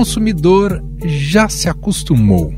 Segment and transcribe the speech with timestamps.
[0.00, 2.54] consumidor já se acostumou.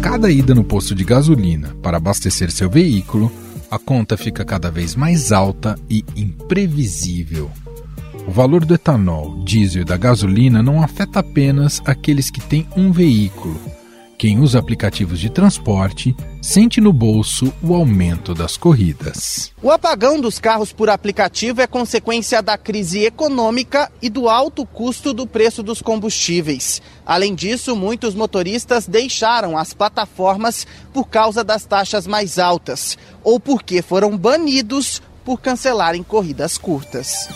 [0.00, 3.30] Cada ida no posto de gasolina para abastecer seu veículo,
[3.70, 7.50] a conta fica cada vez mais alta e imprevisível.
[8.26, 12.90] O valor do etanol, diesel e da gasolina não afeta apenas aqueles que têm um
[12.90, 13.60] veículo
[14.18, 19.52] quem usa aplicativos de transporte sente no bolso o aumento das corridas.
[19.62, 25.14] O apagão dos carros por aplicativo é consequência da crise econômica e do alto custo
[25.14, 26.82] do preço dos combustíveis.
[27.06, 33.80] Além disso, muitos motoristas deixaram as plataformas por causa das taxas mais altas ou porque
[33.82, 37.28] foram banidos por cancelarem corridas curtas.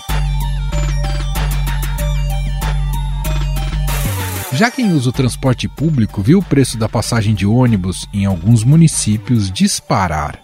[4.55, 8.63] Já quem usa o transporte público viu o preço da passagem de ônibus em alguns
[8.63, 10.39] municípios disparar.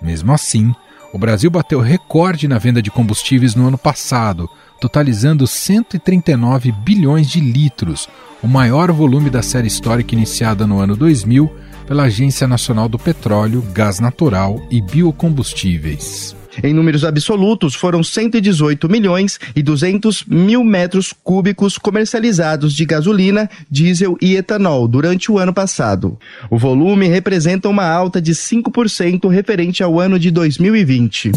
[0.00, 0.72] Mesmo assim,
[1.12, 4.48] o Brasil bateu recorde na venda de combustíveis no ano passado,
[4.80, 8.08] totalizando 139 bilhões de litros,
[8.40, 11.52] o maior volume da série histórica iniciada no ano 2000
[11.86, 16.41] pela Agência Nacional do Petróleo, Gás Natural e Biocombustíveis.
[16.62, 24.16] Em números absolutos, foram 118 milhões e 200 mil metros cúbicos comercializados de gasolina, diesel
[24.20, 26.18] e etanol durante o ano passado.
[26.50, 31.32] O volume representa uma alta de 5% referente ao ano de 2020.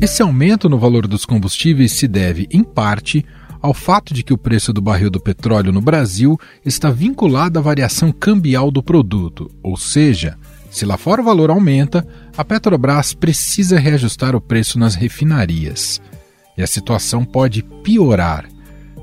[0.00, 3.24] Esse aumento no valor dos combustíveis se deve, em parte,
[3.60, 7.62] ao fato de que o preço do barril do petróleo no Brasil está vinculado à
[7.62, 10.38] variação cambial do produto, ou seja,
[10.70, 16.00] se lá fora o valor aumenta, a Petrobras precisa reajustar o preço nas refinarias.
[16.56, 18.48] E a situação pode piorar.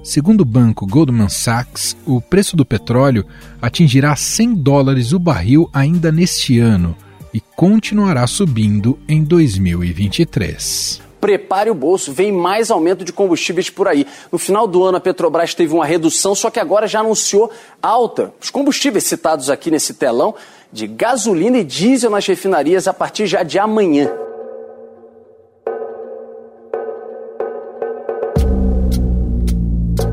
[0.03, 3.25] Segundo o banco Goldman Sachs, o preço do petróleo
[3.61, 6.95] atingirá 100 dólares o barril ainda neste ano
[7.33, 14.05] e continuará subindo em 2023 prepare o bolso, vem mais aumento de combustíveis por aí.
[14.31, 18.33] No final do ano, a Petrobras teve uma redução, só que agora já anunciou alta.
[18.42, 20.36] Os combustíveis citados aqui nesse telão
[20.72, 24.10] de gasolina e diesel nas refinarias a partir já de amanhã.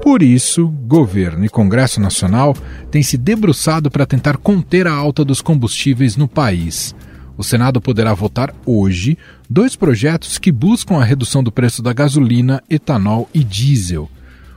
[0.02, 2.54] Por isso, governo e Congresso Nacional
[2.90, 6.94] têm se debruçado para tentar conter a alta dos combustíveis no país.
[7.36, 9.18] O Senado poderá votar hoje
[9.50, 14.08] dois projetos que buscam a redução do preço da gasolina, etanol e diesel.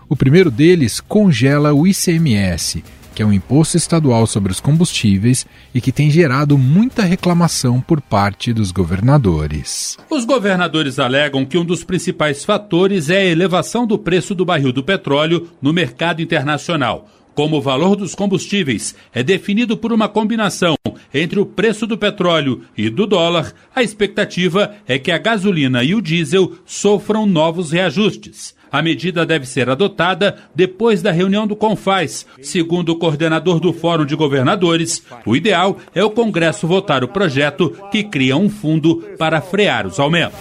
[0.07, 2.83] O primeiro deles congela o ICMS,
[3.17, 7.99] que é um imposto estadual sobre os combustíveis e que tem gerado muita reclamação por
[7.99, 9.97] parte dos governadores.
[10.07, 14.71] Os governadores alegam que um dos principais fatores é a elevação do preço do barril
[14.71, 17.09] do petróleo no mercado internacional.
[17.33, 20.75] Como o valor dos combustíveis é definido por uma combinação
[21.11, 25.95] entre o preço do petróleo e do dólar, a expectativa é que a gasolina e
[25.95, 28.56] o diesel sofram novos reajustes.
[28.71, 32.25] A medida deve ser adotada depois da reunião do CONFAS.
[32.41, 37.69] Segundo o coordenador do Fórum de Governadores, o ideal é o Congresso votar o projeto
[37.91, 40.37] que cria um fundo para frear os aumentos.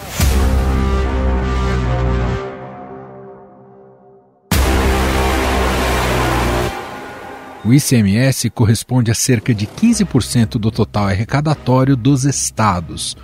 [7.67, 13.17] O ICMS corresponde a cerca de 15% do total arrecadatório dos estados.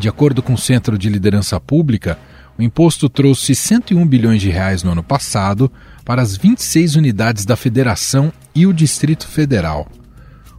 [0.00, 2.18] De acordo com o Centro de Liderança Pública,
[2.58, 5.70] o imposto trouxe 101 bilhões de reais no ano passado
[6.04, 9.86] para as 26 unidades da Federação e o Distrito Federal.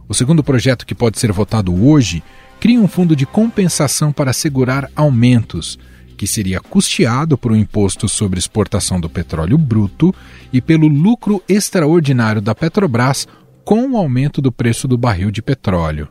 [0.08, 2.22] O segundo projeto que pode ser votado hoje
[2.60, 5.78] cria um fundo de compensação para assegurar aumentos,
[6.16, 10.14] que seria custeado por um imposto sobre exportação do petróleo bruto
[10.52, 13.26] e pelo lucro extraordinário da Petrobras
[13.64, 16.08] com o aumento do preço do barril de petróleo.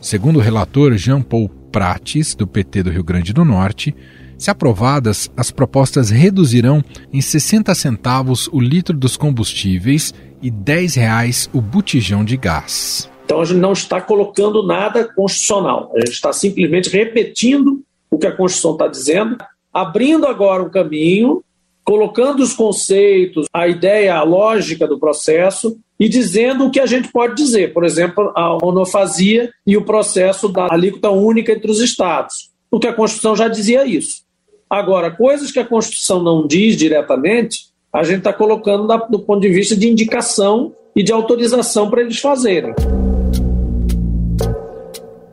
[0.00, 3.94] Segundo o relator Jean Paul Prates, do PT do Rio Grande do Norte,
[4.38, 6.82] se aprovadas, as propostas reduzirão
[7.12, 13.10] em 60 centavos o litro dos combustíveis e R$ 10 o botijão de gás.
[13.24, 18.26] Então a gente não está colocando nada constitucional, a gente está simplesmente repetindo o que
[18.26, 19.36] a Constituição está dizendo,
[19.72, 21.42] abrindo agora um caminho,
[21.84, 27.08] colocando os conceitos, a ideia, a lógica do processo e dizendo o que a gente
[27.08, 27.72] pode dizer.
[27.72, 32.50] Por exemplo, a monofasia e o processo da alíquota única entre os estados.
[32.70, 34.25] Porque a Constituição já dizia isso.
[34.68, 39.48] Agora, coisas que a Constituição não diz diretamente, a gente está colocando do ponto de
[39.48, 42.74] vista de indicação e de autorização para eles fazerem.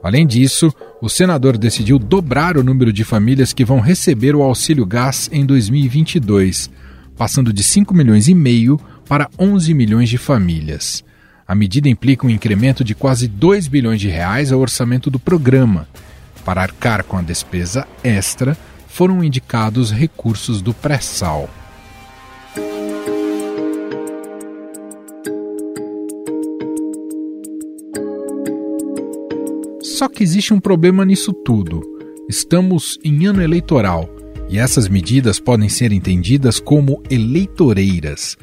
[0.03, 0.71] Além disso,
[1.01, 5.45] o senador decidiu dobrar o número de famílias que vão receber o auxílio gás em
[5.45, 6.69] 2022,
[7.18, 11.03] passando de 5 milhões e meio para 11 milhões de famílias.
[11.47, 15.88] A medida implica um incremento de quase 2 bilhões de reais ao orçamento do programa.
[16.45, 18.57] Para arcar com a despesa extra,
[18.93, 21.49] foram indicados recursos do pré-sal.
[29.81, 31.81] Só que existe um problema nisso tudo.
[32.29, 34.07] Estamos em ano eleitoral
[34.47, 38.37] e essas medidas podem ser entendidas como eleitoreiras.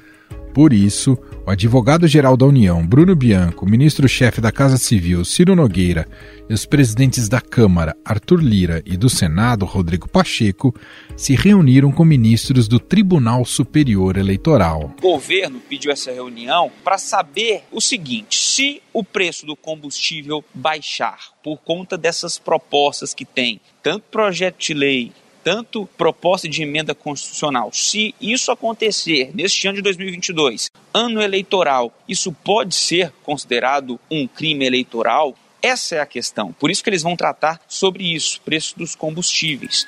[0.53, 1.17] Por isso,
[1.47, 6.09] o advogado-geral da União, Bruno Bianco, ministro-chefe da Casa Civil, Ciro Nogueira,
[6.49, 10.75] e os presidentes da Câmara, Arthur Lira, e do Senado, Rodrigo Pacheco,
[11.17, 14.93] se reuniram com ministros do Tribunal Superior Eleitoral.
[14.99, 21.19] O governo pediu essa reunião para saber o seguinte: se o preço do combustível baixar
[21.43, 25.13] por conta dessas propostas que tem, tanto projeto de lei
[25.43, 27.71] tanto proposta de emenda constitucional.
[27.73, 34.65] Se isso acontecer neste ano de 2022, ano eleitoral, isso pode ser considerado um crime
[34.67, 35.35] eleitoral?
[35.63, 36.53] Essa é a questão.
[36.53, 39.87] Por isso que eles vão tratar sobre isso, preço dos combustíveis.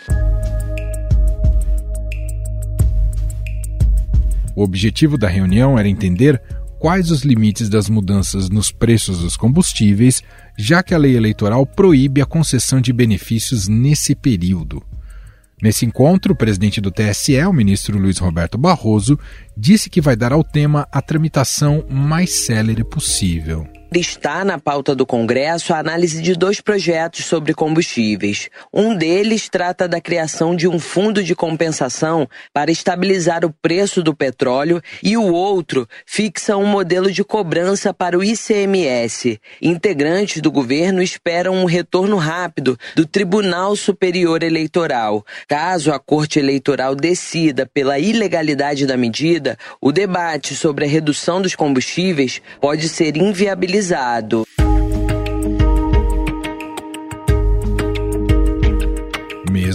[4.55, 6.41] O objetivo da reunião era entender
[6.79, 10.23] quais os limites das mudanças nos preços dos combustíveis,
[10.59, 14.83] já que a lei eleitoral proíbe a concessão de benefícios nesse período.
[15.63, 19.17] Nesse encontro, o presidente do TSE, o ministro Luiz Roberto Barroso,
[19.57, 23.65] disse que vai dar ao tema a tramitação mais célere possível
[24.01, 28.49] está na pauta do Congresso a análise de dois projetos sobre combustíveis.
[28.73, 34.15] Um deles trata da criação de um fundo de compensação para estabilizar o preço do
[34.15, 39.41] petróleo e o outro fixa um modelo de cobrança para o ICMS.
[39.61, 45.25] Integrantes do governo esperam um retorno rápido do Tribunal Superior Eleitoral.
[45.49, 51.55] Caso a Corte Eleitoral decida pela ilegalidade da medida, o debate sobre a redução dos
[51.55, 53.82] combustíveis pode ser inviabilizado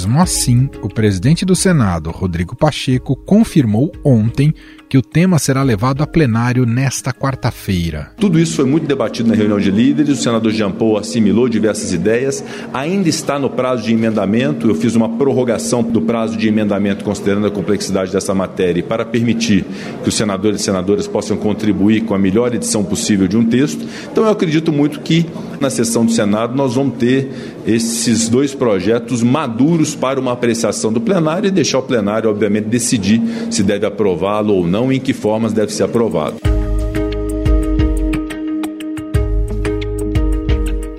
[0.07, 4.53] mesmo assim, o presidente do Senado, Rodrigo Pacheco, confirmou ontem
[4.89, 8.11] que o tema será levado a plenário nesta quarta-feira.
[8.17, 11.91] Tudo isso foi muito debatido na reunião de líderes, o senador Jean Paul assimilou diversas
[11.91, 12.43] ideias,
[12.73, 17.47] ainda está no prazo de emendamento, eu fiz uma prorrogação do prazo de emendamento considerando
[17.47, 19.65] a complexidade dessa matéria para permitir
[20.03, 23.85] que os senadores e senadoras possam contribuir com a melhor edição possível de um texto.
[24.11, 25.25] Então eu acredito muito que
[25.59, 27.29] na sessão do Senado nós vamos ter
[27.65, 33.21] esses dois projetos maduros para uma apreciação do plenário e deixar o plenário, obviamente, decidir
[33.49, 36.39] se deve aprová-lo ou não não e em que formas deve ser aprovado.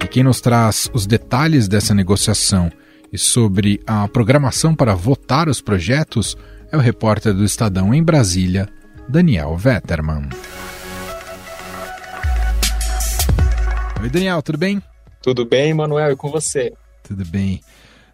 [0.02, 2.72] E quem nos traz os detalhes dessa negociação
[3.12, 6.36] e sobre a programação para votar os projetos
[6.72, 8.68] é o repórter do Estadão em Brasília,
[9.08, 10.28] Daniel Vetterman.
[14.02, 14.82] Oi, Daniel, tudo bem?
[15.22, 16.72] Tudo bem, Manuel, e com você?
[17.04, 17.60] Tudo bem.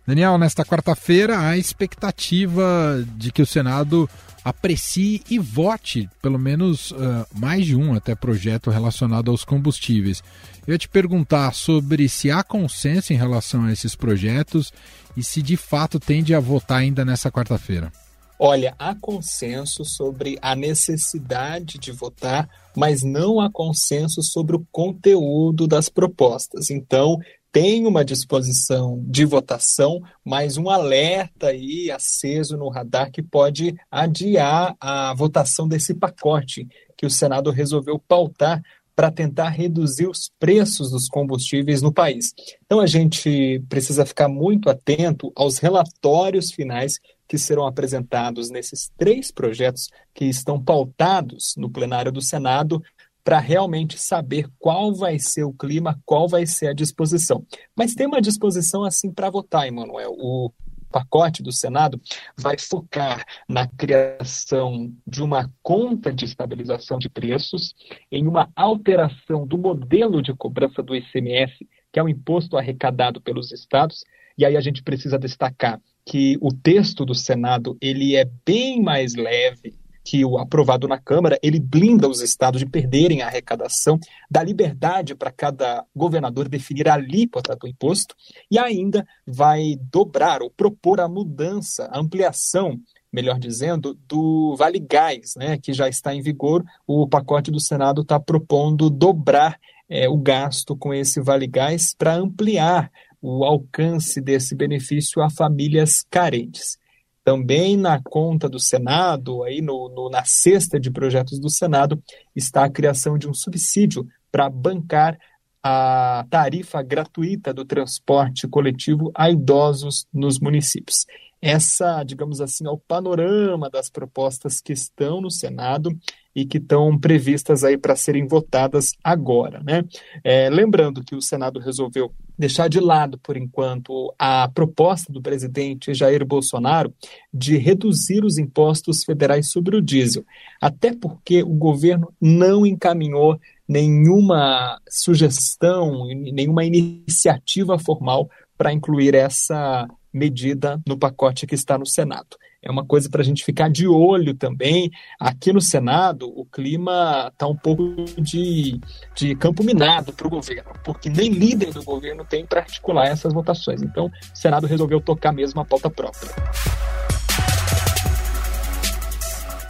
[0.06, 4.06] Daniel, nesta quarta-feira, há expectativa de que o Senado
[4.44, 10.23] aprecie e vote pelo menos uh, mais de um até projeto relacionado aos combustíveis.
[10.67, 14.73] Eu ia te perguntar sobre se há consenso em relação a esses projetos
[15.17, 17.91] e se de fato tende a votar ainda nessa quarta-feira.
[18.38, 25.69] Olha, há consenso sobre a necessidade de votar, mas não há consenso sobre o conteúdo
[25.69, 26.69] das propostas.
[26.69, 27.19] Então,
[27.54, 34.74] tem uma disposição de votação, mas um alerta aí aceso no radar que pode adiar
[34.81, 38.60] a votação desse pacote que o Senado resolveu pautar
[38.96, 42.34] para tentar reduzir os preços dos combustíveis no país.
[42.67, 46.98] Então a gente precisa ficar muito atento aos relatórios finais
[47.29, 52.82] que serão apresentados nesses três projetos que estão pautados no plenário do Senado
[53.24, 57.44] para realmente saber qual vai ser o clima, qual vai ser a disposição.
[57.74, 60.12] Mas tem uma disposição assim para votar, Emanuel.
[60.12, 60.52] O
[60.93, 62.00] pacote do Senado
[62.36, 67.74] vai focar na criação de uma conta de estabilização de preços,
[68.12, 73.50] em uma alteração do modelo de cobrança do ICMS, que é o imposto arrecadado pelos
[73.50, 74.04] estados.
[74.36, 79.14] E aí a gente precisa destacar que o texto do Senado ele é bem mais
[79.14, 79.74] leve
[80.05, 83.99] que o aprovado na Câmara, ele blinda os estados de perderem a arrecadação,
[84.31, 88.15] dá liberdade para cada governador definir a alíquota do imposto
[88.51, 92.79] e ainda vai dobrar ou propor a mudança, a ampliação
[93.15, 96.65] melhor dizendo, do Vale Gás, né, que já está em vigor.
[96.84, 99.56] O pacote do Senado está propondo dobrar
[99.89, 102.91] é, o gasto com esse Vale Gás para ampliar
[103.23, 106.77] o alcance desse benefício a famílias carentes.
[107.24, 112.00] Também na conta do Senado, aí no, no, na cesta de projetos do Senado,
[112.36, 115.19] está a criação de um subsídio para bancar
[115.62, 121.06] a tarifa gratuita do transporte coletivo a idosos nos municípios.
[121.44, 125.94] Essa, digamos assim, ao panorama das propostas que estão no Senado
[126.34, 129.84] e que estão previstas aí para serem votadas agora, né?
[130.24, 135.93] É, lembrando que o Senado resolveu deixar de lado, por enquanto, a proposta do presidente
[135.93, 136.94] Jair Bolsonaro
[137.32, 140.24] de reduzir os impostos federais sobre o diesel,
[140.63, 150.80] até porque o governo não encaminhou nenhuma sugestão, nenhuma iniciativa formal para incluir essa medida
[150.86, 152.36] no pacote que está no Senado.
[152.62, 154.90] É uma coisa para a gente ficar de olho também.
[155.20, 158.80] Aqui no Senado, o clima está um pouco de,
[159.14, 163.34] de campo minado para o governo, porque nem líder do governo tem para articular essas
[163.34, 163.82] votações.
[163.82, 166.30] Então, o Senado resolveu tocar mesmo a pauta própria.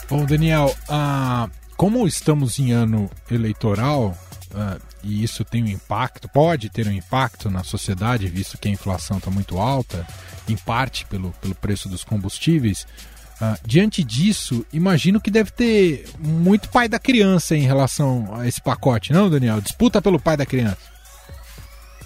[0.09, 4.17] Bom, Daniel, ah, como estamos em ano eleitoral,
[4.55, 8.71] ah, e isso tem um impacto, pode ter um impacto na sociedade, visto que a
[8.71, 10.07] inflação está muito alta,
[10.49, 12.87] em parte pelo, pelo preço dos combustíveis.
[13.35, 18.61] Uh, diante disso, imagino que deve ter muito pai da criança em relação a esse
[18.61, 19.61] pacote, não, Daniel?
[19.61, 20.95] Disputa pelo pai da criança.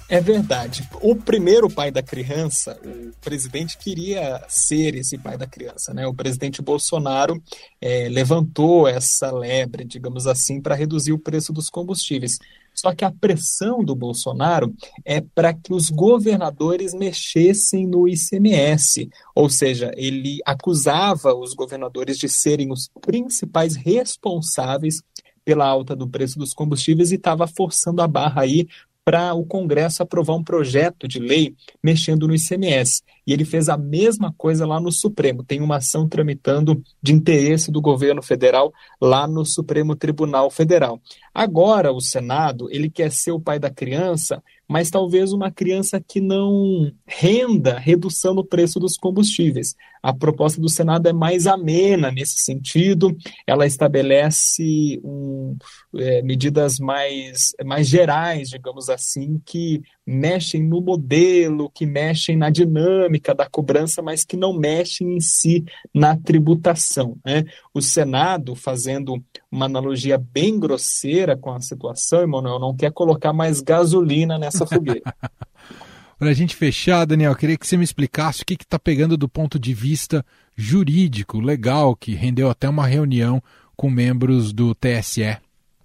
[0.09, 0.89] É verdade.
[1.03, 6.07] O primeiro pai da criança, o presidente queria ser esse pai da criança, né?
[6.07, 7.43] O presidente Bolsonaro
[7.79, 12.39] é, levantou essa lebre, digamos assim, para reduzir o preço dos combustíveis.
[12.81, 19.49] Só que a pressão do Bolsonaro é para que os governadores mexessem no ICMS, ou
[19.49, 25.03] seja, ele acusava os governadores de serem os principais responsáveis
[25.45, 28.67] pela alta do preço dos combustíveis e estava forçando a barra aí
[29.09, 33.03] para o Congresso aprovar um projeto de lei mexendo no ICMS.
[33.27, 35.43] E ele fez a mesma coisa lá no Supremo.
[35.43, 41.01] Tem uma ação tramitando de interesse do governo federal lá no Supremo Tribunal Federal.
[41.33, 46.21] Agora, o Senado, ele quer ser o pai da criança, mas talvez uma criança que
[46.21, 49.75] não renda redução no preço dos combustíveis.
[50.03, 55.57] A proposta do Senado é mais amena nesse sentido, ela estabelece um,
[55.97, 63.35] é, medidas mais, mais gerais, digamos assim, que mexem no modelo, que mexem na dinâmica
[63.35, 67.19] da cobrança, mas que não mexem em si na tributação.
[67.25, 67.45] Né?
[67.75, 73.61] O Senado, fazendo uma analogia bem grosseira com a situação, Emanuel, não quer colocar mais
[73.61, 75.03] gasolina nessa fogueira.
[76.19, 79.29] Para a gente fechar, Daniel, queria que você me explicasse o que está pegando do
[79.29, 83.41] ponto de vista jurídico, legal, que rendeu até uma reunião
[83.77, 85.23] com membros do TSE.
[85.23, 85.41] A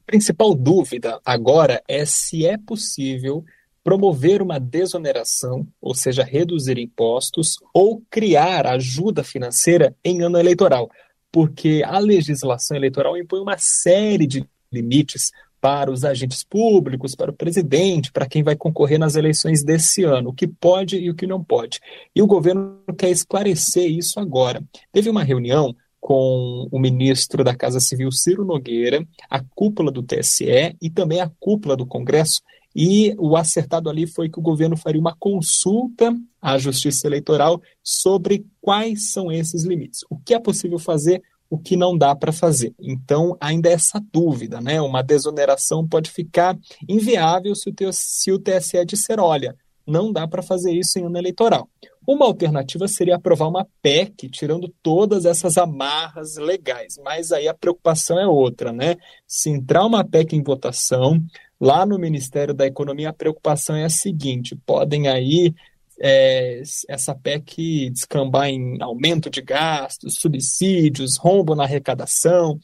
[0.08, 3.46] principal dúvida agora é se é possível
[3.84, 10.90] promover uma desoneração, ou seja, reduzir impostos, ou criar ajuda financeira em ano eleitoral,
[11.32, 15.32] porque a legislação eleitoral impõe uma série de limites
[15.64, 20.32] para os agentes públicos, para o presidente, para quem vai concorrer nas eleições desse ano,
[20.32, 21.80] o que pode e o que não pode.
[22.14, 24.62] E o governo quer esclarecer isso agora.
[24.92, 30.76] Teve uma reunião com o ministro da Casa Civil, Ciro Nogueira, a cúpula do TSE
[30.82, 32.42] e também a cúpula do Congresso.
[32.76, 38.46] E o acertado ali foi que o governo faria uma consulta à Justiça Eleitoral sobre
[38.60, 40.02] quais são esses limites.
[40.10, 41.22] O que é possível fazer,
[41.54, 42.74] o que não dá para fazer.
[42.80, 44.82] Então, ainda é essa dúvida, né?
[44.82, 46.58] Uma desoneração pode ficar
[46.90, 49.56] inviável se o, se o TSE disser: olha,
[49.86, 51.70] não dá para fazer isso em ano eleitoral.
[52.08, 58.20] Uma alternativa seria aprovar uma PEC, tirando todas essas amarras legais, mas aí a preocupação
[58.20, 58.96] é outra, né?
[59.28, 61.24] Se entrar uma PEC em votação,
[61.62, 65.54] lá no Ministério da Economia a preocupação é a seguinte: podem aí
[66.00, 72.60] é, essa PEC descambar em aumento de gastos, subsídios, rombo na arrecadação.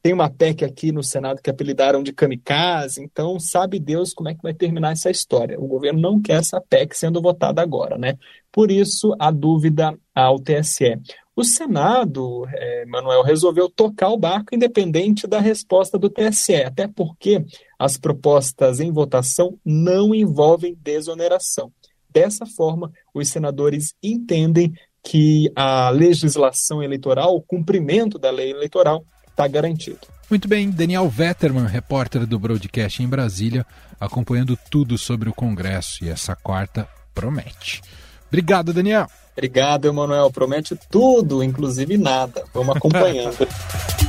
[0.00, 4.34] Tem uma PEC aqui no Senado que apelidaram de kamikaze, então sabe Deus como é
[4.34, 5.58] que vai terminar essa história.
[5.58, 8.16] O governo não quer essa PEC sendo votada agora, né?
[8.50, 11.00] Por isso, a dúvida ao TSE.
[11.34, 17.42] O Senado, é, Manuel, resolveu tocar o barco independente da resposta do TSE, até porque
[17.78, 21.72] as propostas em votação não envolvem desoneração.
[22.12, 24.72] Dessa forma, os senadores entendem
[25.04, 30.00] que a legislação eleitoral, o cumprimento da lei eleitoral, está garantido.
[30.30, 33.66] Muito bem, Daniel Vetterman, repórter do Broadcast em Brasília,
[34.00, 37.82] acompanhando tudo sobre o Congresso e essa quarta promete.
[38.28, 39.06] Obrigado, Daniel.
[39.32, 40.30] Obrigado, Emanuel.
[40.30, 42.44] Promete tudo, inclusive nada.
[42.52, 43.36] Vamos acompanhando.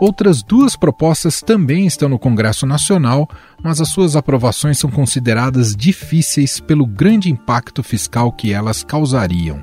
[0.00, 3.28] Outras duas propostas também estão no Congresso Nacional,
[3.62, 9.62] mas as suas aprovações são consideradas difíceis pelo grande impacto fiscal que elas causariam.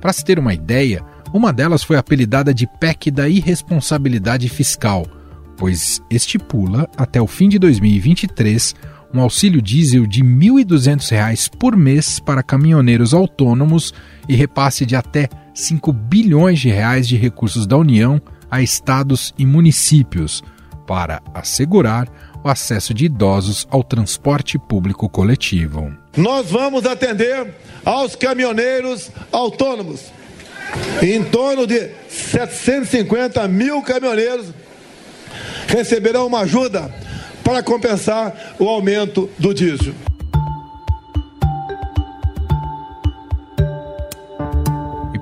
[0.00, 5.06] Para se ter uma ideia, uma delas foi apelidada de PEC da irresponsabilidade fiscal,
[5.54, 8.74] pois estipula, até o fim de 2023,
[9.12, 13.92] um auxílio diesel de R$ 1.200 por mês para caminhoneiros autônomos
[14.26, 18.18] e repasse de até 5 bilhões de reais de recursos da União
[18.54, 20.40] a estados e municípios
[20.86, 22.08] para assegurar
[22.44, 25.92] o acesso de idosos ao transporte público coletivo.
[26.16, 27.52] Nós vamos atender
[27.84, 30.02] aos caminhoneiros autônomos.
[31.02, 34.46] Em torno de 750 mil caminhoneiros
[35.66, 36.94] receberão uma ajuda
[37.42, 39.94] para compensar o aumento do diesel.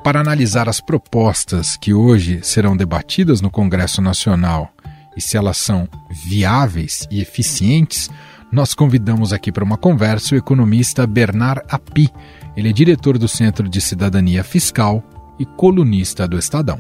[0.03, 4.73] Para analisar as propostas que hoje serão debatidas no Congresso Nacional
[5.17, 8.11] e se elas são viáveis e eficientes,
[8.51, 12.09] nós convidamos aqui para uma conversa o economista Bernard Api.
[12.57, 15.03] Ele é diretor do Centro de Cidadania Fiscal
[15.39, 16.79] e colunista do Estadão.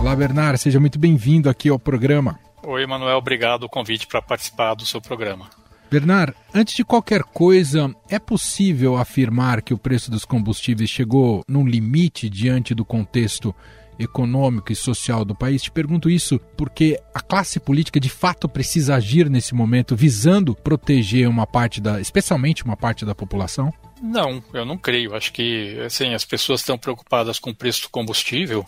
[0.00, 2.38] Olá, Bernard, seja muito bem-vindo aqui ao programa.
[2.62, 5.50] Oi, Manuel, obrigado o convite para participar do seu programa.
[5.90, 11.66] Bernard, antes de qualquer coisa, é possível afirmar que o preço dos combustíveis chegou num
[11.66, 13.54] limite diante do contexto
[13.98, 15.62] econômico e social do país?
[15.62, 21.28] Te pergunto isso porque a classe política de fato precisa agir nesse momento visando proteger
[21.28, 23.72] uma parte da, especialmente uma parte da população?
[24.00, 25.14] Não, eu não creio.
[25.14, 28.64] Acho que assim, as pessoas estão preocupadas com o preço do combustível,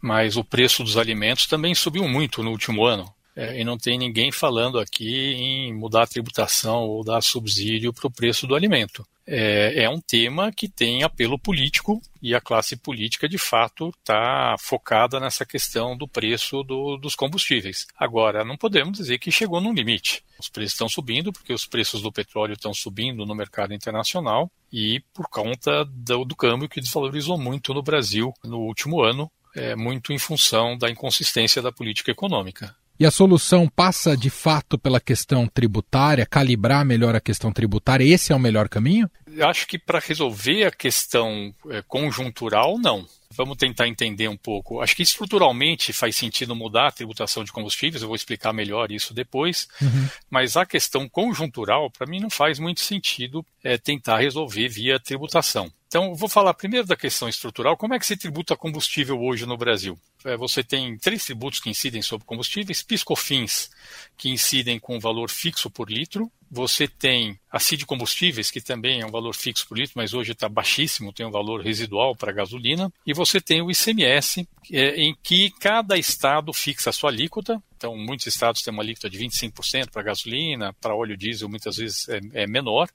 [0.00, 3.12] mas o preço dos alimentos também subiu muito no último ano.
[3.38, 8.08] É, e não tem ninguém falando aqui em mudar a tributação ou dar subsídio para
[8.08, 9.06] o preço do alimento.
[9.24, 14.56] É, é, um tema que tem apelo político e a classe política, de fato, está
[14.58, 17.86] focada nessa questão do preço do, dos combustíveis.
[17.96, 20.24] Agora, não podemos dizer que chegou num limite.
[20.40, 25.00] Os preços estão subindo porque os preços do petróleo estão subindo no mercado internacional e
[25.14, 30.12] por conta do, do câmbio que desvalorizou muito no Brasil no último ano, é, muito
[30.12, 32.74] em função da inconsistência da política econômica.
[33.00, 38.04] E a solução passa de fato pela questão tributária, calibrar melhor a questão tributária?
[38.04, 39.08] Esse é o melhor caminho?
[39.40, 43.06] Acho que para resolver a questão é, conjuntural, não.
[43.30, 44.80] Vamos tentar entender um pouco.
[44.80, 49.14] Acho que estruturalmente faz sentido mudar a tributação de combustíveis, eu vou explicar melhor isso
[49.14, 49.68] depois.
[49.80, 50.08] Uhum.
[50.28, 55.70] Mas a questão conjuntural, para mim, não faz muito sentido é, tentar resolver via tributação.
[55.88, 57.74] Então, vou falar primeiro da questão estrutural.
[57.74, 59.98] Como é que se tributa combustível hoje no Brasil?
[60.22, 63.70] É, você tem três tributos que incidem sobre combustíveis, piscofins,
[64.14, 66.30] que incidem com valor fixo por litro.
[66.50, 70.32] Você tem a CID combustíveis, que também é um valor fixo por litro, mas hoje
[70.32, 72.92] está baixíssimo, tem um valor residual para gasolina.
[73.06, 77.62] E você tem o ICMS, é, em que cada estado fixa a sua alíquota.
[77.78, 82.06] Então, muitos estados têm uma alíquota de 25% para gasolina, para óleo diesel muitas vezes
[82.10, 82.90] é, é menor.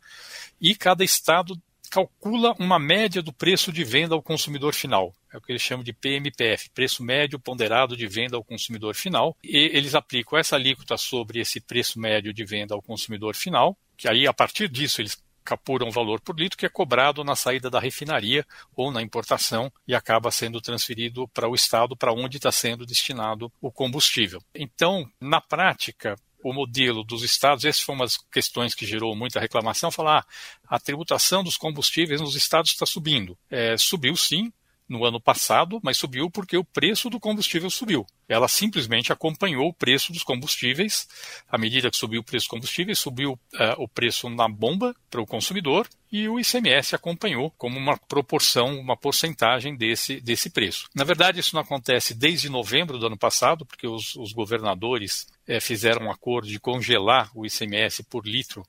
[0.62, 1.60] E cada estado
[1.94, 5.14] calcula uma média do preço de venda ao consumidor final.
[5.32, 9.38] É o que eles chamam de PMPF, preço médio ponderado de venda ao consumidor final.
[9.44, 14.08] E eles aplicam essa alíquota sobre esse preço médio de venda ao consumidor final, que
[14.08, 17.70] aí a partir disso eles capuram o valor por litro que é cobrado na saída
[17.70, 18.44] da refinaria
[18.76, 23.52] ou na importação e acaba sendo transferido para o estado para onde está sendo destinado
[23.62, 24.42] o combustível.
[24.56, 29.40] Então, na prática, o modelo dos estados, essa foi uma das questões que gerou muita
[29.40, 30.26] reclamação, falar
[30.68, 33.38] ah, a tributação dos combustíveis nos estados está subindo.
[33.50, 34.52] É, subiu sim,
[34.88, 38.06] no ano passado, mas subiu porque o preço do combustível subiu.
[38.28, 41.08] Ela simplesmente acompanhou o preço dos combustíveis.
[41.50, 43.40] À medida que subiu o preço dos combustíveis, subiu uh,
[43.78, 48.96] o preço na bomba para o consumidor e o ICMS acompanhou como uma proporção, uma
[48.96, 50.88] porcentagem desse, desse preço.
[50.94, 55.60] Na verdade, isso não acontece desde novembro do ano passado, porque os, os governadores é,
[55.60, 58.64] fizeram um acordo de congelar o ICMS por litro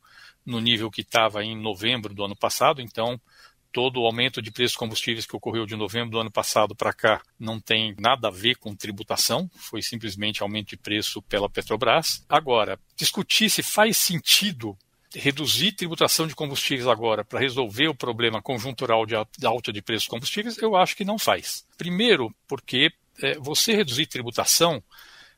[0.44, 2.80] no nível que estava em novembro do ano passado.
[2.80, 3.20] Então,
[3.70, 7.20] todo o aumento de preços combustíveis que ocorreu de novembro do ano passado para cá
[7.38, 12.24] não tem nada a ver com tributação, foi simplesmente aumento de preço pela Petrobras.
[12.26, 14.78] Agora, discutir se faz sentido
[15.14, 20.10] reduzir tributação de combustíveis agora para resolver o problema conjuntural de alta de preços de
[20.10, 21.64] combustíveis, eu acho que não faz.
[21.76, 24.82] Primeiro, porque é, você reduzir tributação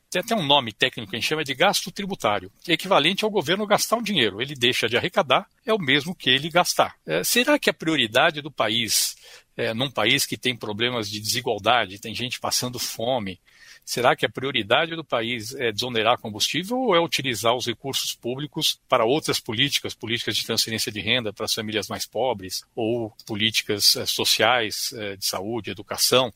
[0.09, 3.31] tem até um nome técnico que a gente chama de gasto tributário, é equivalente ao
[3.31, 4.41] governo gastar um dinheiro.
[4.41, 6.95] Ele deixa de arrecadar, é o mesmo que ele gastar.
[7.05, 9.17] É, será que a prioridade do país,
[9.57, 13.39] é, num país que tem problemas de desigualdade, tem gente passando fome,
[13.87, 18.77] Será que a prioridade do país é desonerar combustível ou é utilizar os recursos públicos
[18.89, 23.95] para outras políticas, políticas de transferência de renda para as famílias mais pobres ou políticas
[23.95, 26.33] eh, sociais eh, de saúde, educação?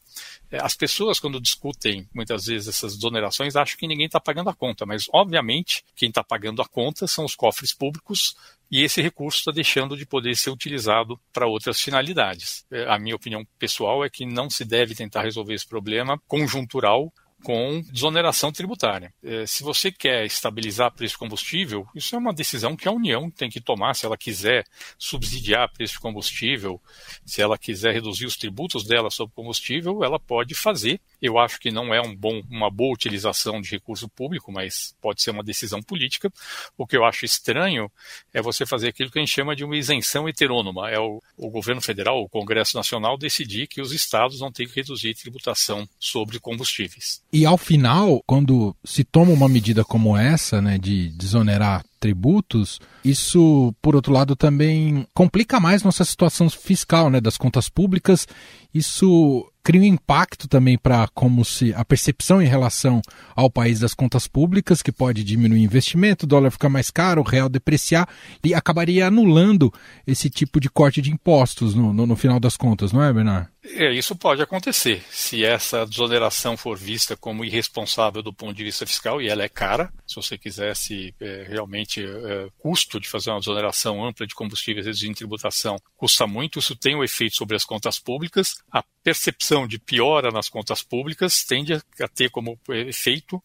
[0.49, 4.55] Eh, as pessoas, quando discutem muitas vezes essas desonerações, acham que ninguém está pagando a
[4.55, 8.33] conta, mas obviamente quem está pagando a conta são os cofres públicos
[8.71, 12.65] e esse recurso está deixando de poder ser utilizado para outras finalidades.
[12.87, 17.11] A minha opinião pessoal é que não se deve tentar resolver esse problema conjuntural
[17.43, 19.13] com desoneração tributária.
[19.23, 23.29] É, se você quer estabilizar preço de combustível, isso é uma decisão que a União
[23.29, 24.65] tem que tomar se ela quiser
[24.97, 26.81] subsidiar preço de combustível,
[27.25, 30.99] se ela quiser reduzir os tributos dela sobre combustível, ela pode fazer.
[31.21, 35.21] Eu acho que não é um bom, uma boa utilização de recurso público, mas pode
[35.21, 36.31] ser uma decisão política.
[36.77, 37.91] O que eu acho estranho
[38.33, 40.89] é você fazer aquilo que a gente chama de uma isenção heterônoma.
[40.89, 44.75] É o, o governo federal, o Congresso Nacional, decidir que os estados não têm que
[44.75, 47.21] reduzir tributação sobre combustíveis.
[47.31, 53.73] E ao final, quando se toma uma medida como essa, né, de desonerar tributos, isso,
[53.79, 58.27] por outro lado, também complica mais nossa situação fiscal, né, das contas públicas.
[58.73, 63.01] Isso cria um impacto também para como se a percepção em relação
[63.35, 67.21] ao país das contas públicas, que pode diminuir o investimento, o dólar ficar mais caro,
[67.21, 68.07] o real depreciar,
[68.43, 69.71] e acabaria anulando
[70.05, 73.49] esse tipo de corte de impostos no, no, no final das contas, não é, Bernardo?
[73.63, 75.03] É, isso pode acontecer.
[75.11, 79.49] Se essa desoneração for vista como irresponsável do ponto de vista fiscal, e ela é
[79.49, 84.87] cara, se você quisesse é, realmente é, custo de fazer uma desoneração ampla de combustíveis
[84.87, 88.55] reduzindo tributação, custa muito, isso tem um efeito sobre as contas públicas.
[88.71, 93.41] A percepção de piora nas contas públicas tende a ter como efeito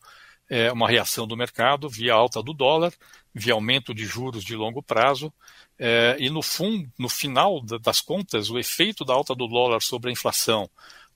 [0.49, 2.93] é, uma reação do mercado via alta do dólar,
[3.35, 5.33] via aumento de juros de longo prazo,
[5.79, 10.09] é, e no fundo, no final das contas, o efeito da alta do dólar sobre
[10.09, 10.71] a inflação,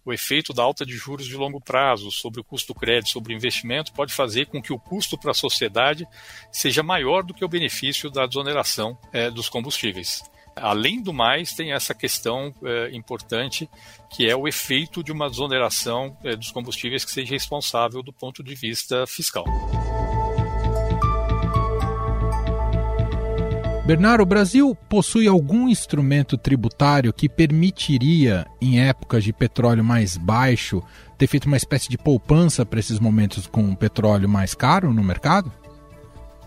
[0.04, 3.36] o efeito da alta de juros de longo prazo sobre o custo crédito, sobre o
[3.36, 6.06] investimento, pode fazer com que o custo para a sociedade
[6.50, 10.22] seja maior do que o benefício da desoneração é, dos combustíveis.
[10.56, 13.68] Além do mais, tem essa questão é, importante
[14.10, 18.42] que é o efeito de uma desoneração é, dos combustíveis que seja responsável do ponto
[18.42, 19.44] de vista fiscal.
[23.90, 30.80] Bernardo, o Brasil possui algum instrumento tributário que permitiria, em épocas de petróleo mais baixo,
[31.18, 35.02] ter feito uma espécie de poupança para esses momentos com o petróleo mais caro no
[35.02, 35.52] mercado?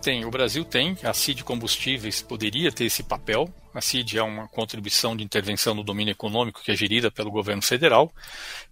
[0.00, 0.96] Tem, o Brasil tem.
[1.02, 3.48] A CID Combustíveis poderia ter esse papel.
[3.74, 7.60] A CID é uma contribuição de intervenção no domínio econômico que é gerida pelo governo
[7.60, 8.14] federal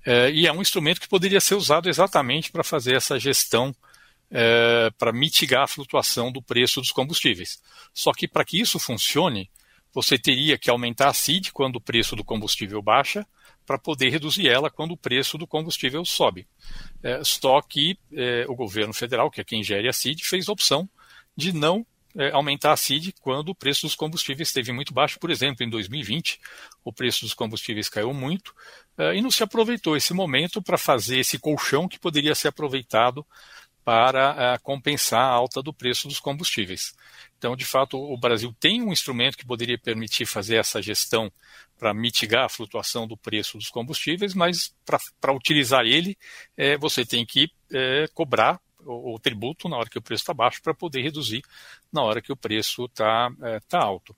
[0.06, 3.74] é, e é um instrumento que poderia ser usado exatamente para fazer essa gestão
[4.30, 7.60] é, para mitigar a flutuação do preço dos combustíveis.
[7.92, 9.50] Só que para que isso funcione,
[9.92, 13.26] você teria que aumentar a CID quando o preço do combustível baixa,
[13.66, 16.46] para poder reduzir ela quando o preço do combustível sobe.
[17.02, 20.52] É, só que é, o governo federal, que é quem gere a CID, fez a
[20.52, 20.88] opção
[21.36, 21.86] de não
[22.16, 25.18] é, aumentar a CID quando o preço dos combustíveis esteve muito baixo.
[25.18, 26.40] Por exemplo, em 2020,
[26.84, 28.54] o preço dos combustíveis caiu muito
[28.98, 33.24] é, e não se aproveitou esse momento para fazer esse colchão que poderia ser aproveitado
[33.84, 36.94] para uh, compensar a alta do preço dos combustíveis.
[37.36, 41.32] Então, de fato, o Brasil tem um instrumento que poderia permitir fazer essa gestão
[41.76, 44.72] para mitigar a flutuação do preço dos combustíveis, mas
[45.20, 46.16] para utilizar ele,
[46.56, 50.34] é, você tem que é, cobrar o, o, tributo na hora que o preço está
[50.34, 51.42] baixo para poder reduzir
[51.92, 54.14] na hora que o preço está é, tá alto.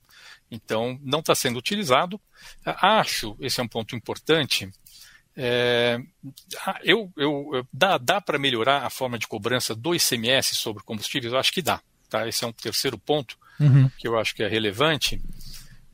[0.50, 2.20] Então, não está sendo utilizado.
[2.64, 4.70] Acho, esse é um ponto importante,
[5.37, 5.98] é,
[6.83, 11.33] eu, eu, dá, dá para melhorar a forma de cobrança do ICMS sobre combustíveis?
[11.33, 11.81] Eu acho que dá.
[12.09, 12.29] Tá?
[12.29, 13.90] Esse é um terceiro ponto uhum.
[13.98, 15.20] que eu acho que é relevante.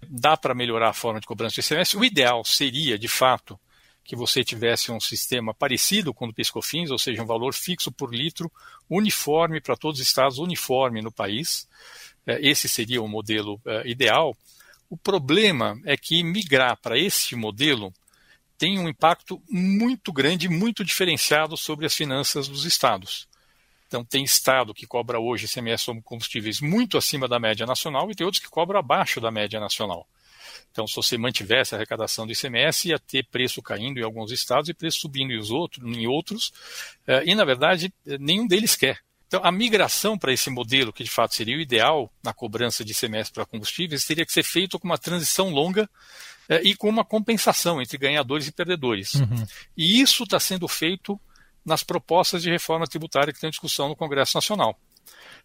[0.07, 1.97] Dá para melhorar a forma de cobrança do ICMS.
[1.97, 3.59] O ideal seria, de fato,
[4.05, 7.93] que você tivesse um sistema parecido com o do Piscofins, ou seja, um valor fixo
[7.93, 8.51] por litro,
[8.89, 11.69] uniforme para todos os estados, uniforme no país.
[12.27, 14.37] É, esse seria o modelo é, ideal.
[14.89, 17.93] O problema é que migrar para esse modelo
[18.59, 23.27] tem um impacto muito grande, muito diferenciado sobre as finanças dos estados.
[23.87, 28.15] Então, tem estado que cobra hoje ICMS sobre combustíveis muito acima da média nacional e
[28.15, 30.07] tem outros que cobram abaixo da média nacional.
[30.71, 34.69] Então, se você mantivesse a arrecadação do ICMS, ia ter preço caindo em alguns estados
[34.69, 36.53] e preço subindo em, outros,
[37.07, 39.01] eh, e, na verdade, nenhum deles quer.
[39.31, 42.91] Então, a migração para esse modelo, que de fato seria o ideal na cobrança de
[42.91, 45.89] ICMS para combustíveis, teria que ser feito com uma transição longa
[46.49, 49.15] é, e com uma compensação entre ganhadores e perdedores.
[49.15, 49.47] Uhum.
[49.77, 51.19] E isso está sendo feito
[51.65, 54.77] nas propostas de reforma tributária que estão em discussão no Congresso Nacional.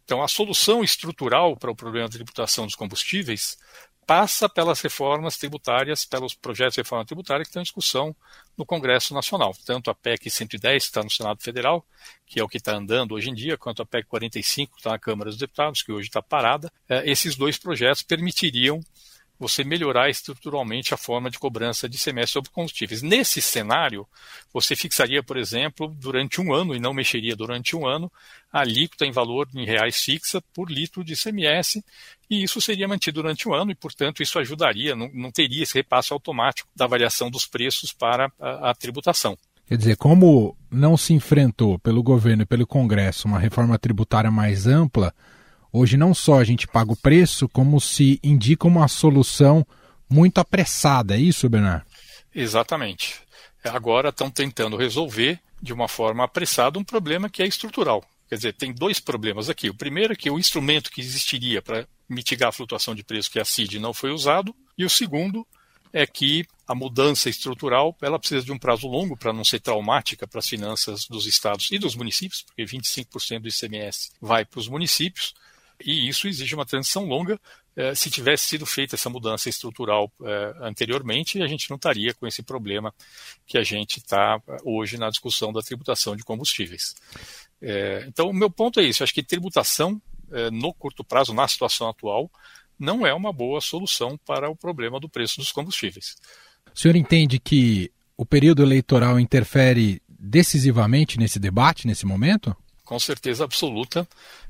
[0.03, 3.57] Então, a solução estrutural para o problema da tributação dos combustíveis
[4.05, 8.15] passa pelas reformas tributárias, pelos projetos de reforma tributária que estão em discussão
[8.55, 9.55] no Congresso Nacional.
[9.65, 11.83] Tanto a PEC 110, que está no Senado Federal,
[12.25, 14.91] que é o que está andando hoje em dia, quanto a PEC 45, que está
[14.91, 16.71] na Câmara dos Deputados, que hoje está parada.
[16.87, 18.79] É, esses dois projetos permitiriam
[19.39, 23.01] você melhorar estruturalmente a forma de cobrança de ICMS sobre combustíveis.
[23.01, 24.07] Nesse cenário,
[24.53, 28.11] você fixaria, por exemplo, durante um ano, e não mexeria durante um ano,
[28.51, 31.83] a alíquota em valor em reais fixa por litro de ICMS,
[32.29, 35.73] e isso seria mantido durante um ano, e, portanto, isso ajudaria, não, não teria esse
[35.73, 39.37] repasse automático da variação dos preços para a, a tributação.
[39.67, 44.67] Quer dizer, como não se enfrentou pelo governo e pelo Congresso uma reforma tributária mais
[44.67, 45.13] ampla,
[45.75, 49.65] hoje não só a gente paga o preço, como se indica uma solução
[50.09, 51.15] muito apressada.
[51.15, 51.85] É isso, Bernardo?
[52.33, 53.21] Exatamente.
[53.63, 58.03] Agora estão tentando resolver de uma forma apressada um problema que é estrutural.
[58.29, 59.69] Quer dizer, tem dois problemas aqui.
[59.69, 63.39] O primeiro é que o instrumento que existiria para mitigar a flutuação de preço, que
[63.39, 64.55] é a CID, não foi usado.
[64.77, 65.45] E o segundo
[65.93, 70.27] é que a mudança estrutural ela precisa de um prazo longo para não ser traumática
[70.27, 74.67] para as finanças dos estados e dos municípios, porque 25% do ICMS vai para os
[74.67, 75.33] municípios,
[75.83, 77.39] e isso exige uma transição longa.
[77.75, 82.25] Eh, se tivesse sido feita essa mudança estrutural eh, anteriormente, a gente não estaria com
[82.25, 82.93] esse problema
[83.45, 86.95] que a gente está eh, hoje na discussão da tributação de combustíveis.
[88.07, 90.01] então, o meu ponto é isso: acho que tributação
[90.51, 92.31] no curto prazo, na situação atual,
[92.79, 96.15] não é uma boa solução para o problema do preço dos combustíveis.
[96.73, 102.55] O senhor entende que o período eleitoral interfere decisivamente nesse debate, nesse momento?
[102.83, 104.07] Com certeza absoluta.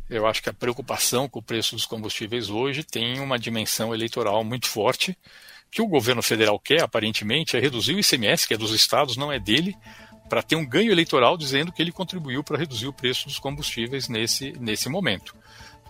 [0.09, 4.43] Eu acho que a preocupação com o preço dos combustíveis hoje tem uma dimensão eleitoral
[4.43, 5.17] muito forte.
[5.71, 9.29] que o governo federal quer, aparentemente, é reduzir o ICMS, que é dos estados, não
[9.29, 9.75] é dele,
[10.29, 14.07] para ter um ganho eleitoral dizendo que ele contribuiu para reduzir o preço dos combustíveis
[14.07, 15.35] nesse, nesse momento.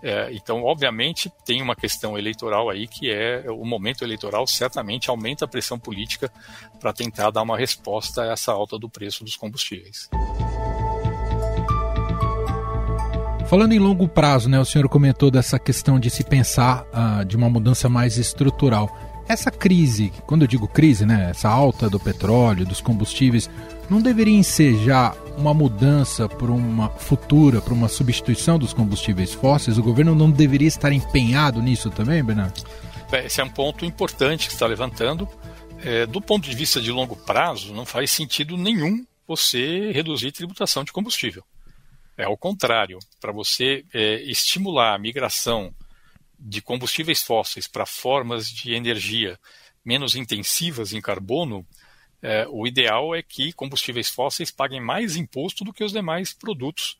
[0.02, 5.46] É, então, obviamente, tem uma questão eleitoral aí que é o momento eleitoral certamente aumenta
[5.46, 6.32] a pressão política
[6.80, 10.10] para tentar dar uma resposta a essa alta do preço dos combustíveis.
[13.48, 17.38] Falando em longo prazo, né, o senhor comentou dessa questão de se pensar uh, de
[17.38, 18.90] uma mudança mais estrutural.
[19.28, 23.48] Essa crise, quando eu digo crise, né, essa alta do petróleo, dos combustíveis,
[23.88, 29.78] não deveria ensejar uma mudança para uma futura, para uma substituição dos combustíveis fósseis?
[29.78, 32.64] O governo não deveria estar empenhado nisso também, Bernardo?
[33.12, 35.28] Esse é um ponto importante que está levantando.
[35.84, 40.84] É, do ponto de vista de longo prazo, não faz sentido nenhum você reduzir tributação
[40.84, 41.44] de combustível.
[42.18, 45.74] É ao contrário, para você é, estimular a migração
[46.40, 49.40] de combustíveis fósseis para formas de energia
[49.84, 51.66] menos intensivas em carbono,
[52.22, 56.98] é, o ideal é que combustíveis fósseis paguem mais imposto do que os demais produtos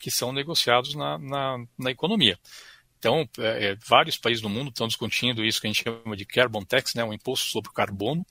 [0.00, 2.38] que são negociados na, na, na economia.
[2.98, 6.24] Então, é, é, vários países do mundo estão discutindo isso que a gente chama de
[6.24, 8.26] carbon tax, né, um imposto sobre o carbono,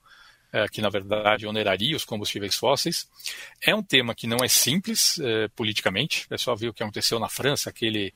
[0.54, 3.10] é, que na verdade oneraria os combustíveis fósseis.
[3.60, 7.20] É um tema que não é simples é, politicamente, é só ver o que aconteceu
[7.20, 8.14] na França, aquele,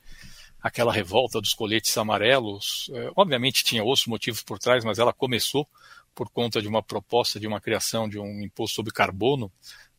[0.62, 2.91] aquela revolta dos coletes amarelos.
[2.93, 5.67] É, obviamente tinha outros motivos por trás, mas ela começou
[6.13, 9.52] por conta de uma proposta de uma criação de um imposto sobre carbono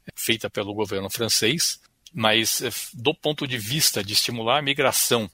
[0.06, 1.80] é, feita pelo governo francês,
[2.14, 5.28] mas é, do ponto de vista de estimular a migração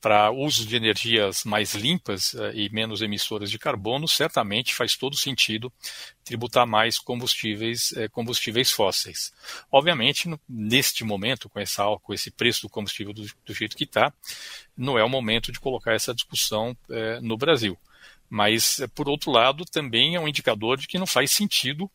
[0.00, 5.16] para uso de energias mais limpas é, e menos emissoras de carbono, certamente faz todo
[5.16, 5.72] sentido
[6.24, 9.32] tributar mais combustíveis, combustíveis fósseis.
[9.72, 14.12] Obviamente, neste momento, com, essa, com esse preço do combustível do, do jeito que está,
[14.76, 16.76] não é o momento de colocar essa discussão
[17.22, 17.78] no Brasil.
[18.28, 21.90] Mas, por outro lado, também é um indicador de que não faz sentido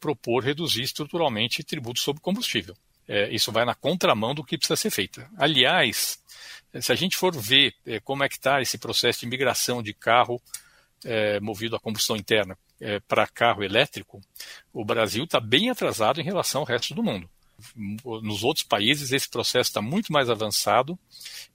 [0.00, 2.76] propor reduzir estruturalmente tributos sobre combustível.
[3.08, 5.24] É, isso vai na contramão do que precisa ser feito.
[5.36, 6.18] Aliás,
[6.80, 9.94] se a gente for ver é, como é que está esse processo de migração de
[9.94, 10.40] carro
[11.04, 14.20] é, movido a combustão interna é, para carro elétrico,
[14.72, 17.28] o Brasil está bem atrasado em relação ao resto do mundo.
[18.04, 20.98] Nos outros países, esse processo está muito mais avançado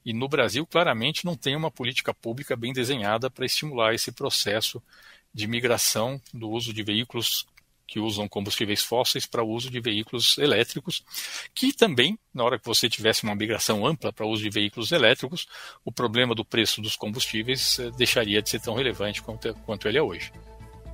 [0.04, 4.82] e no Brasil, claramente, não tem uma política pública bem desenhada para estimular esse processo
[5.32, 7.46] de migração do uso de veículos
[7.92, 11.04] que usam combustíveis fósseis para o uso de veículos elétricos,
[11.54, 14.94] que também, na hora que você tivesse uma migração ampla para o uso de veículos
[14.94, 15.46] elétricos,
[15.84, 19.98] o problema do preço dos combustíveis eh, deixaria de ser tão relevante quanto, quanto ele
[19.98, 20.32] é hoje.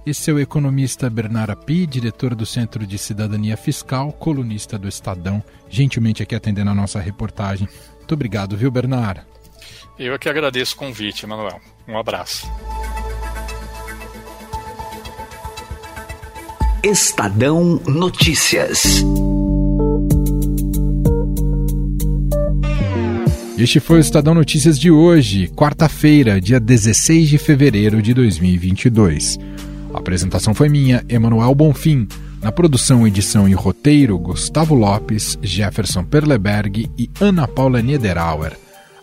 [0.07, 5.43] Esse é o economista Bernardo Api, diretor do Centro de Cidadania Fiscal, colunista do Estadão,
[5.69, 7.69] gentilmente aqui atendendo a nossa reportagem.
[7.97, 9.21] Muito obrigado, viu, Bernardo?
[9.99, 11.61] Eu é que agradeço o convite, Manuel.
[11.87, 12.47] Um abraço.
[16.89, 19.03] Estadão Notícias.
[23.57, 29.37] Este foi o Estadão Notícias de hoje, quarta-feira, dia 16 de fevereiro de 2022.
[29.93, 32.07] A apresentação foi minha, Emanuel Bonfim.
[32.41, 38.53] Na produção, edição e roteiro, Gustavo Lopes, Jefferson Perleberg e Ana Paula Niederauer.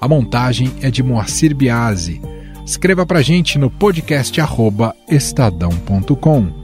[0.00, 2.18] A montagem é de Moacir Biasi.
[2.64, 4.40] Escreva pra gente no podcast
[5.10, 6.63] estadão.com.